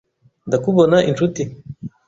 Ndakubona 0.47 0.97
inshuti. 1.09 1.41